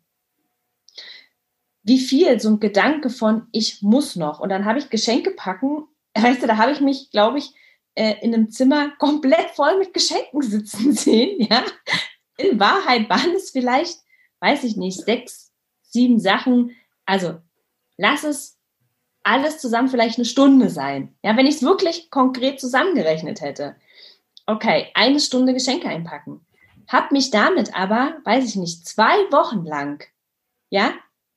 [1.84, 4.39] Wie viel so ein Gedanke von, ich muss noch.
[4.39, 5.88] Und dann habe ich Geschenke packen.
[6.17, 7.53] Weißt du, da habe ich mich, glaube ich,
[7.95, 11.63] äh, in einem Zimmer komplett voll mit Geschenken sitzen sehen, ja.
[12.38, 13.99] In Wahrheit waren es vielleicht
[14.39, 15.51] weiß ich nicht, sechs,
[15.82, 16.75] sieben Sachen.
[17.05, 17.39] Also
[17.97, 18.59] lass es
[19.23, 21.15] alles zusammen vielleicht eine Stunde sein.
[21.23, 23.75] Ja, wenn ich es wirklich konkret zusammengerechnet hätte.
[24.45, 26.45] Okay, eine Stunde Geschenke einpacken.
[26.88, 30.03] Hab mich damit aber, weiß ich nicht, zwei Wochen lang,
[30.69, 30.93] ja,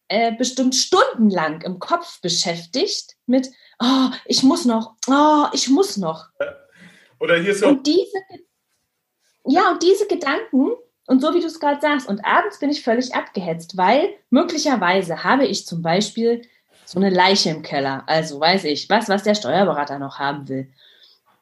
[0.09, 6.29] äh, bestimmt stundenlang im Kopf beschäftigt mit, oh, ich muss noch, oh, ich muss noch.
[7.19, 7.69] Oder hier so.
[7.69, 8.19] Und diese,
[9.47, 10.73] ja, und diese Gedanken,
[11.07, 15.25] und so wie du es gerade sagst, und abends bin ich völlig abgehetzt, weil möglicherweise
[15.25, 16.43] habe ich zum Beispiel
[16.93, 18.05] so eine Leiche im Keller.
[18.07, 20.71] Also weiß ich, was, was der Steuerberater noch haben will.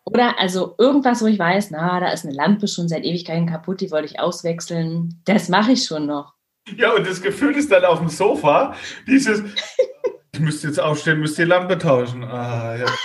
[0.05, 3.81] Oder also irgendwas, wo ich weiß, na, da ist eine Lampe schon seit Ewigkeiten kaputt,
[3.81, 5.21] die wollte ich auswechseln.
[5.25, 6.35] Das mache ich schon noch.
[6.77, 8.77] Ja, und das Gefühl ist dann auf dem Sofa,
[9.09, 9.43] dieses,
[10.33, 12.25] ich müsste jetzt aufstehen, müsste die Lampe tauschen.
[12.25, 12.87] Ah, ja.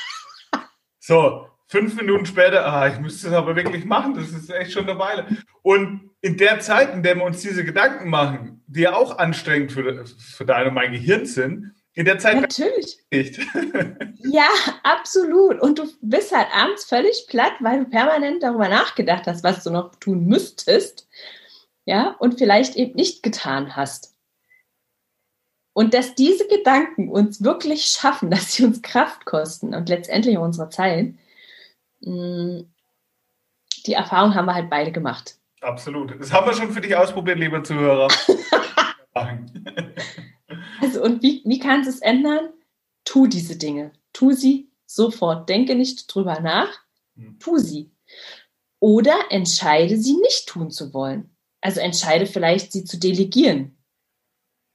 [0.99, 4.89] So, fünf Minuten später, ah, ich müsste es aber wirklich machen, das ist echt schon
[4.89, 5.27] eine Weile.
[5.61, 9.71] Und in der Zeit, in der wir uns diese Gedanken machen, die ja auch anstrengend
[9.71, 13.39] für, für dein und mein Gehirn sind, in der Zeit natürlich nicht.
[14.19, 14.47] ja,
[14.83, 15.61] absolut.
[15.61, 19.71] Und du bist halt abends völlig platt, weil du permanent darüber nachgedacht hast, was du
[19.71, 21.07] noch tun müsstest,
[21.85, 24.13] ja, und vielleicht eben nicht getan hast.
[25.71, 30.69] Und dass diese Gedanken uns wirklich schaffen, dass sie uns Kraft kosten und letztendlich unsere
[30.69, 31.13] Zeit,
[32.01, 32.59] mm,
[33.85, 35.37] die Erfahrung haben wir halt beide gemacht.
[35.61, 36.19] Absolut.
[36.19, 38.09] Das haben wir schon für dich ausprobiert, liebe Zuhörer.
[41.05, 42.51] Und wie, wie kannst du es ändern?
[43.03, 43.91] Tu diese Dinge.
[44.11, 45.47] Tu sie sofort.
[45.47, 46.79] Denke nicht drüber nach.
[47.15, 47.37] Hm.
[47.37, 47.91] Tu sie.
[48.79, 51.29] Oder entscheide, sie nicht tun zu wollen.
[51.61, 53.77] Also entscheide vielleicht, sie zu delegieren.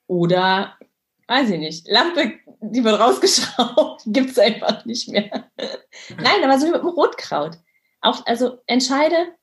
[0.06, 0.78] Oder,
[1.26, 5.50] weiß ich nicht, Lampe, die wird rausgeschraubt, gibt es einfach nicht mehr.
[6.16, 7.58] Nein, aber so wie mit dem Rotkraut.
[8.02, 9.34] Auch, also entscheide,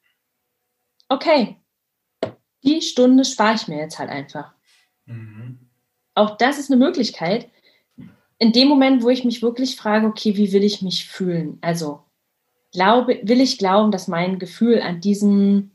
[1.09, 1.61] okay,
[2.63, 4.53] die Stunde spare ich mir jetzt halt einfach.
[5.03, 5.66] Mhm
[6.17, 7.49] auch das ist eine Möglichkeit.
[8.39, 11.57] In dem Moment, wo ich mich wirklich frage, okay, wie will ich mich fühlen?
[11.61, 12.01] Also
[12.71, 15.71] glaube, will ich glauben, dass mein Gefühl an diesem,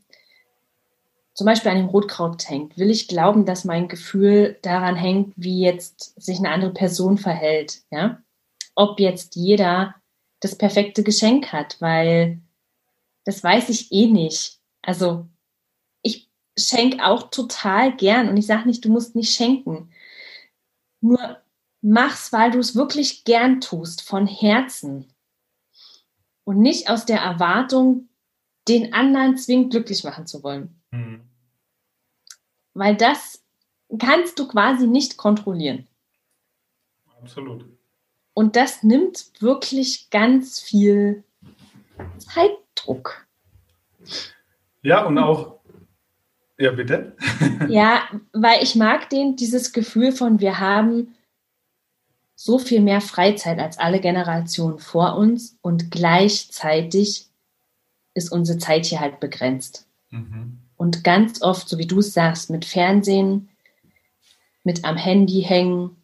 [1.33, 2.77] zum Beispiel an dem Rotkraut hängt?
[2.77, 7.81] Will ich glauben, dass mein Gefühl daran hängt, wie jetzt sich eine andere Person verhält?
[7.89, 8.21] Ja?
[8.75, 9.95] Ob jetzt jeder
[10.39, 12.41] das perfekte Geschenk hat, weil
[13.23, 14.59] das weiß ich eh nicht.
[14.81, 15.25] Also
[16.01, 19.89] ich schenke auch total gern und ich sage nicht, du musst nicht schenken.
[21.03, 21.41] Nur
[21.81, 25.11] mach's, weil du es wirklich gern tust, von Herzen.
[26.45, 28.07] Und nicht aus der Erwartung,
[28.69, 30.81] den anderen zwingend glücklich machen zu wollen.
[30.91, 31.21] Mhm.
[32.73, 33.43] Weil das
[33.99, 35.87] kannst du quasi nicht kontrollieren.
[37.21, 37.65] Absolut.
[38.33, 41.25] Und das nimmt wirklich ganz viel
[42.17, 43.27] Zeitdruck.
[44.81, 45.59] Ja, und auch
[46.63, 47.17] ja, bitte.
[47.67, 51.13] ja, weil ich mag den, dieses Gefühl von, wir haben
[52.35, 57.27] so viel mehr Freizeit als alle Generationen vor uns und gleichzeitig
[58.13, 59.87] ist unsere Zeit hier halt begrenzt.
[60.09, 60.59] Mhm.
[60.77, 63.49] Und ganz oft, so wie du es sagst, mit Fernsehen,
[64.63, 65.97] mit am Handy hängen,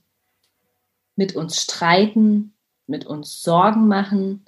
[1.15, 2.53] mit uns streiten,
[2.85, 4.45] mit uns Sorgen machen,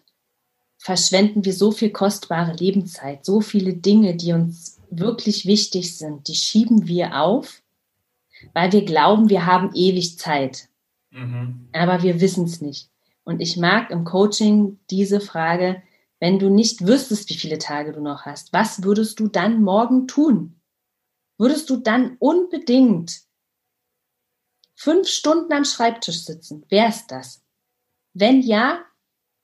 [0.78, 6.36] verschwenden wir so viel kostbare Lebenszeit, so viele Dinge, die uns wirklich wichtig sind, die
[6.36, 7.64] schieben wir auf,
[8.54, 10.68] weil wir glauben, wir haben ewig Zeit.
[11.12, 11.70] Mhm.
[11.74, 12.90] Aber wir wissen es nicht.
[13.24, 15.82] Und ich mag im Coaching diese Frage,
[16.20, 20.08] wenn du nicht wüsstest, wie viele Tage du noch hast, was würdest du dann morgen
[20.08, 20.60] tun?
[21.38, 23.22] Würdest du dann unbedingt
[24.76, 26.66] fünf Stunden am Schreibtisch sitzen?
[26.70, 27.42] Wer ist das?
[28.14, 28.84] Wenn ja,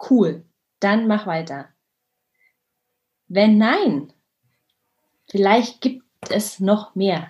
[0.09, 0.45] cool,
[0.79, 1.69] dann mach weiter.
[3.27, 4.13] Wenn nein,
[5.29, 7.29] Vielleicht gibt es noch mehr.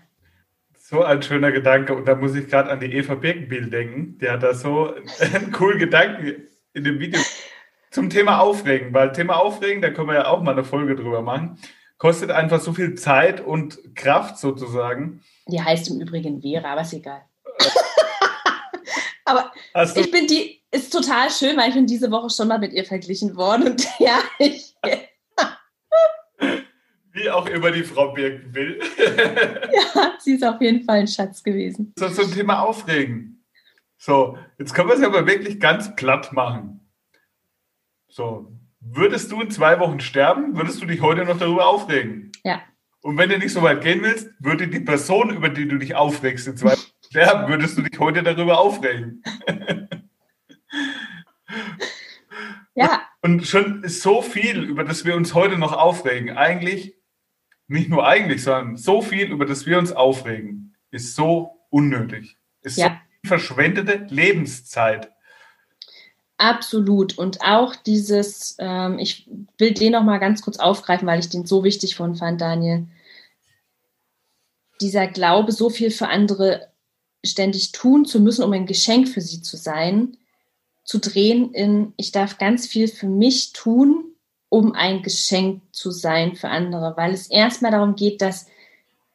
[0.78, 1.96] So ein schöner Gedanke.
[1.96, 4.18] Und da muss ich gerade an die Eva Birkenbiel denken.
[4.20, 7.20] Die hat da so einen coolen Gedanken in dem Video
[7.92, 8.94] zum Thema Aufregen.
[8.94, 11.60] Weil Thema Aufregen, da können wir ja auch mal eine Folge drüber machen,
[11.98, 15.24] kostet einfach so viel Zeit und Kraft sozusagen.
[15.48, 17.24] Die heißt im Übrigen Vera, aber ist egal.
[19.26, 19.52] aber
[19.96, 22.86] ich bin die, ist total schön, weil ich bin diese Woche schon mal mit ihr
[22.86, 23.72] verglichen worden.
[23.72, 24.76] Und ja, ich
[27.38, 28.80] auch immer die Frau Birken will.
[28.98, 31.94] ja, sie ist auf jeden Fall ein Schatz gewesen.
[31.98, 33.46] So zum Thema Aufregen.
[33.98, 36.82] So, jetzt können wir es aber wirklich ganz platt machen.
[38.08, 42.32] So, würdest du in zwei Wochen sterben, würdest du dich heute noch darüber aufregen?
[42.44, 42.62] Ja.
[43.02, 45.96] Und wenn du nicht so weit gehen willst, würde die Person, über die du dich
[45.96, 49.24] aufregst, in zwei Wochen sterben, würdest du dich heute darüber aufregen.
[52.76, 53.02] ja.
[53.22, 56.38] Und schon so viel, über das wir uns heute noch aufregen.
[56.38, 56.98] Eigentlich
[57.68, 60.76] nicht nur eigentlich, sondern so viel, über das wir uns aufregen.
[60.92, 62.38] ist so unnötig.
[62.62, 63.02] Ist ja.
[63.24, 65.12] so verschwendete Lebenszeit.
[66.38, 67.18] Absolut.
[67.18, 71.46] Und auch dieses, ähm, ich will den noch mal ganz kurz aufgreifen, weil ich den
[71.46, 72.88] so wichtig von fand, Daniel.
[74.80, 76.72] Dieser Glaube, so viel für andere
[77.26, 80.18] ständig tun zu müssen, um ein Geschenk für sie zu sein,
[80.84, 84.16] zu drehen in, ich darf ganz viel für mich tun,
[84.50, 88.48] um ein Geschenk zu sein für andere, weil es erstmal darum geht, dass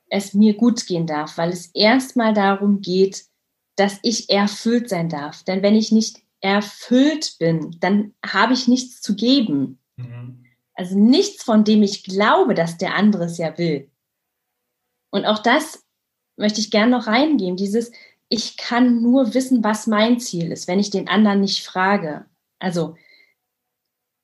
[0.09, 3.25] es mir gut gehen darf, weil es erstmal darum geht,
[3.77, 5.43] dass ich erfüllt sein darf.
[5.45, 9.79] Denn wenn ich nicht erfüllt bin, dann habe ich nichts zu geben.
[9.97, 10.45] Mhm.
[10.75, 13.91] Also nichts, von dem ich glaube, dass der andere es ja will.
[15.11, 15.85] Und auch das
[16.37, 17.93] möchte ich gerne noch reingeben, dieses,
[18.29, 22.25] ich kann nur wissen, was mein Ziel ist, wenn ich den anderen nicht frage.
[22.59, 22.97] Also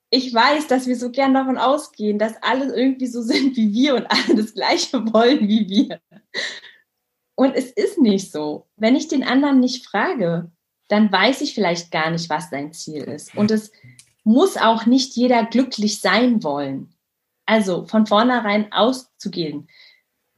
[0.09, 3.95] ich weiß, dass wir so gern davon ausgehen, dass alle irgendwie so sind wie wir
[3.95, 6.01] und alle das Gleiche wollen wie wir.
[7.35, 8.67] Und es ist nicht so.
[8.75, 10.51] Wenn ich den anderen nicht frage,
[10.87, 13.35] dann weiß ich vielleicht gar nicht, was sein Ziel ist.
[13.35, 13.71] Und es
[14.23, 16.93] muss auch nicht jeder glücklich sein wollen.
[17.45, 19.69] Also von vornherein auszugehen,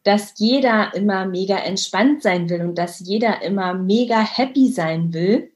[0.03, 5.51] dass jeder immer mega entspannt sein will und dass jeder immer mega happy sein will,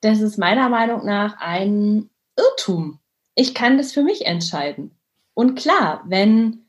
[0.00, 2.09] das ist meiner Meinung nach ein
[2.40, 2.98] Irrtum.
[3.34, 4.96] Ich kann das für mich entscheiden.
[5.34, 6.66] Und klar, wenn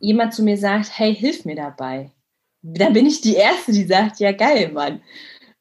[0.00, 2.10] jemand zu mir sagt, hey, hilf mir dabei,
[2.62, 5.02] da bin ich die Erste, die sagt, ja geil, Mann.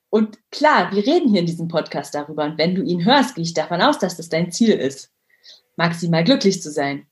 [0.09, 2.45] Und klar, wir reden hier in diesem Podcast darüber.
[2.45, 5.11] Und wenn du ihn hörst, gehe ich davon aus, dass das dein Ziel ist,
[5.75, 7.07] maximal glücklich zu sein.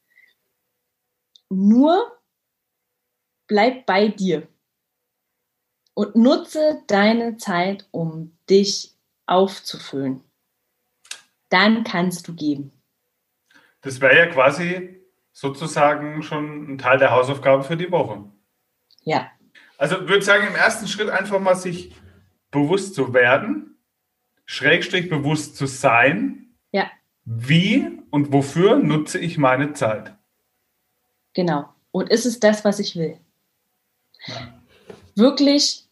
[1.49, 2.12] Nur
[3.47, 4.47] bleib bei dir
[5.93, 10.23] und nutze deine Zeit, um dich aufzufüllen.
[11.52, 12.72] Dann kannst du geben.
[13.82, 15.02] Das wäre ja quasi
[15.34, 18.24] sozusagen schon ein Teil der Hausaufgabe für die Woche.
[19.04, 19.30] Ja.
[19.78, 21.94] Also würde sagen, im ersten Schritt einfach mal sich
[22.52, 23.78] bewusst zu werden,
[24.46, 26.56] Schrägstrich bewusst zu sein.
[26.72, 26.90] Ja.
[27.26, 30.16] Wie und wofür nutze ich meine Zeit?
[31.34, 31.74] Genau.
[31.92, 33.20] Und ist es das, was ich will?
[34.26, 34.54] Ja.
[35.16, 35.86] Wirklich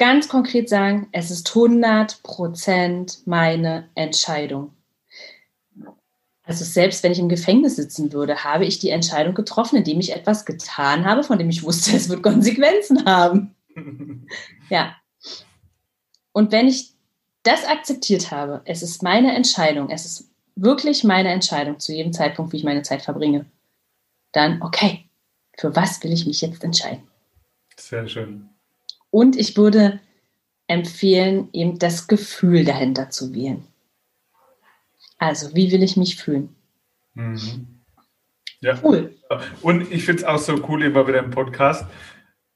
[0.00, 4.72] ganz konkret sagen, es ist 100% meine Entscheidung.
[6.42, 10.12] Also selbst wenn ich im Gefängnis sitzen würde, habe ich die Entscheidung getroffen, indem ich
[10.12, 13.54] etwas getan habe, von dem ich wusste, es wird Konsequenzen haben.
[14.70, 14.96] ja.
[16.32, 16.94] Und wenn ich
[17.42, 22.52] das akzeptiert habe, es ist meine Entscheidung, es ist wirklich meine Entscheidung zu jedem Zeitpunkt,
[22.52, 23.44] wie ich meine Zeit verbringe,
[24.32, 25.04] dann, okay,
[25.58, 27.02] für was will ich mich jetzt entscheiden?
[27.76, 28.49] Sehr schön.
[29.10, 30.00] Und ich würde
[30.66, 33.64] empfehlen, eben das Gefühl dahinter zu wählen.
[35.18, 36.54] Also, wie will ich mich fühlen?
[37.14, 37.80] Mhm.
[38.60, 38.78] Ja.
[38.82, 39.14] Cool.
[39.62, 41.86] Und ich finde es auch so cool immer wieder im Podcast,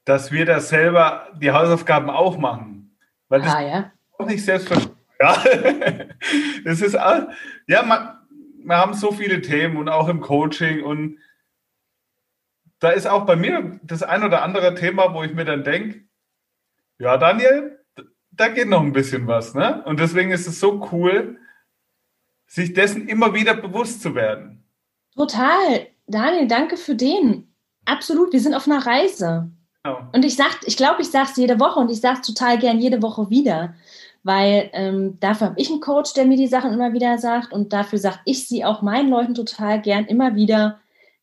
[0.05, 2.95] dass wir da selber die Hausaufgaben auch machen.
[3.27, 3.91] Weil das ah, ja.
[4.17, 4.95] auch nicht selbstverständlich.
[5.19, 5.43] Ja,
[6.65, 7.27] das ist auch,
[7.67, 8.17] ja, man,
[8.63, 11.19] wir haben so viele Themen und auch im Coaching und
[12.79, 16.03] da ist auch bei mir das ein oder andere Thema, wo ich mir dann denke,
[16.99, 17.79] ja, Daniel,
[18.31, 19.83] da geht noch ein bisschen was, ne?
[19.85, 21.37] Und deswegen ist es so cool,
[22.47, 24.63] sich dessen immer wieder bewusst zu werden.
[25.15, 25.87] Total.
[26.07, 27.53] Daniel, danke für den.
[27.85, 29.49] Absolut, wir sind auf einer Reise.
[29.83, 29.99] Genau.
[30.13, 32.57] Und ich sag, ich glaube, ich sage es jede Woche und ich sage es total
[32.57, 33.75] gern jede Woche wieder.
[34.23, 37.73] Weil ähm, dafür habe ich einen Coach, der mir die Sachen immer wieder sagt und
[37.73, 40.79] dafür sage ich sie auch meinen Leuten total gern immer wieder.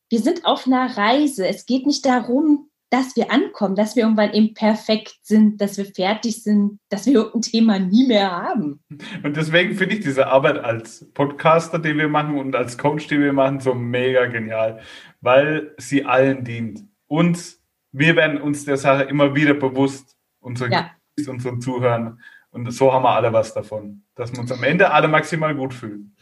[0.08, 1.46] Wir sind auf einer Reise.
[1.46, 5.86] Es geht nicht darum, dass wir ankommen, dass wir irgendwann eben perfekt sind, dass wir
[5.86, 8.84] fertig sind, dass wir irgendein Thema nie mehr haben.
[9.22, 13.18] Und deswegen finde ich diese Arbeit als Podcaster, die wir machen und als Coach, die
[13.18, 14.80] wir machen, so mega genial,
[15.22, 16.84] weil sie allen dient.
[17.06, 17.56] Und
[17.92, 20.90] wir werden uns der Sache immer wieder bewusst, unsere ja.
[21.26, 22.20] unseren Zuhören.
[22.50, 25.72] Und so haben wir alle was davon, dass wir uns am Ende alle maximal gut
[25.72, 26.14] fühlen.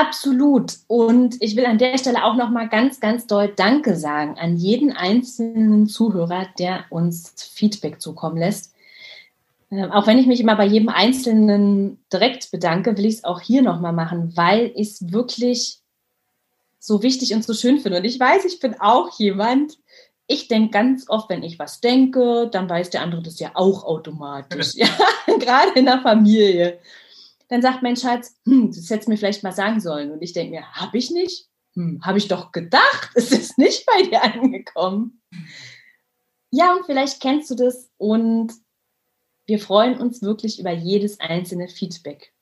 [0.00, 0.78] Absolut.
[0.86, 4.56] Und ich will an der Stelle auch noch mal ganz, ganz doll Danke sagen an
[4.56, 8.72] jeden einzelnen Zuhörer, der uns Feedback zukommen lässt.
[9.70, 13.40] Ähm, auch wenn ich mich immer bei jedem Einzelnen direkt bedanke, will ich es auch
[13.42, 15.80] hier noch mal machen, weil ich es wirklich
[16.78, 17.98] so wichtig und so schön finde.
[17.98, 19.76] Und ich weiß, ich bin auch jemand,
[20.26, 23.84] ich denke ganz oft, wenn ich was denke, dann weiß der andere das ja auch
[23.84, 24.70] automatisch.
[24.76, 24.88] ja,
[25.26, 26.78] gerade in der Familie
[27.50, 30.12] dann sagt mein Schatz, hm, das hättest du mir vielleicht mal sagen sollen.
[30.12, 31.48] Und ich denke mir, habe ich nicht?
[31.74, 35.20] Hm, habe ich doch gedacht, es ist nicht bei dir angekommen.
[36.50, 38.52] Ja, und vielleicht kennst du das und
[39.46, 42.32] wir freuen uns wirklich über jedes einzelne Feedback,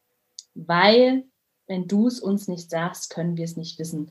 [0.55, 1.25] weil
[1.67, 4.11] wenn du es uns nicht sagst, können wir es nicht wissen.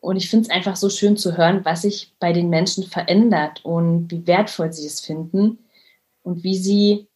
[0.00, 3.64] Und ich finde es einfach so schön zu hören, was sich bei den Menschen verändert
[3.64, 5.58] und wie wertvoll sie es finden
[6.22, 7.08] und wie sie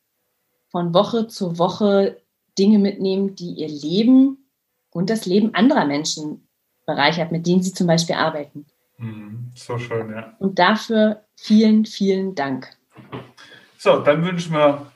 [0.68, 2.20] von Woche zu Woche
[2.58, 4.48] Dinge mitnehmen, die ihr Leben
[4.92, 6.48] und das Leben anderer Menschen
[6.86, 8.66] bereichert, mit denen sie zum Beispiel arbeiten.
[8.98, 10.34] Mhm, so schön, ja.
[10.38, 12.68] Und dafür vielen, vielen Dank.
[13.76, 14.90] So, dann wünschen wir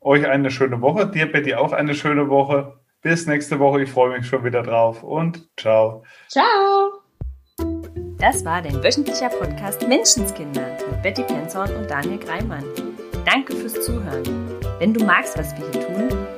[0.00, 1.08] euch eine schöne Woche.
[1.08, 2.78] Dir, Betty, auch eine schöne Woche.
[3.02, 3.82] Bis nächste Woche.
[3.82, 6.04] Ich freue mich schon wieder drauf und ciao.
[6.28, 7.02] Ciao.
[8.18, 12.64] Das war dein wöchentlicher Podcast Menschenskinder mit Betty Penzorn und Daniel Greimann.
[13.24, 14.24] Danke fürs Zuhören.
[14.78, 16.37] Wenn du magst, was wir hier tun,